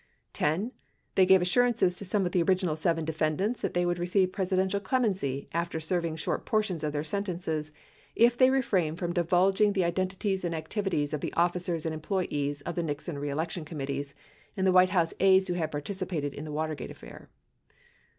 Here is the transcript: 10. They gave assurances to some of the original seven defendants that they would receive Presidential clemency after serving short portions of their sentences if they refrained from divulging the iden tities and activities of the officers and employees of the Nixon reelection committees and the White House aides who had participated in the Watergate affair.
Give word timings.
10. 0.33 0.71
They 1.13 1.27
gave 1.27 1.43
assurances 1.43 1.95
to 1.95 2.05
some 2.05 2.25
of 2.25 2.31
the 2.31 2.41
original 2.41 2.75
seven 2.75 3.05
defendants 3.05 3.61
that 3.61 3.75
they 3.75 3.85
would 3.85 3.99
receive 3.99 4.31
Presidential 4.31 4.79
clemency 4.79 5.47
after 5.53 5.79
serving 5.79 6.15
short 6.15 6.43
portions 6.43 6.83
of 6.83 6.91
their 6.91 7.03
sentences 7.03 7.71
if 8.15 8.35
they 8.35 8.49
refrained 8.49 8.97
from 8.97 9.13
divulging 9.13 9.73
the 9.73 9.85
iden 9.85 10.07
tities 10.07 10.43
and 10.43 10.55
activities 10.55 11.13
of 11.13 11.21
the 11.21 11.33
officers 11.33 11.85
and 11.85 11.93
employees 11.93 12.61
of 12.61 12.73
the 12.73 12.81
Nixon 12.81 13.19
reelection 13.19 13.63
committees 13.63 14.15
and 14.57 14.65
the 14.65 14.71
White 14.71 14.89
House 14.89 15.13
aides 15.19 15.49
who 15.49 15.53
had 15.53 15.69
participated 15.71 16.33
in 16.33 16.45
the 16.45 16.51
Watergate 16.51 16.89
affair. 16.89 17.29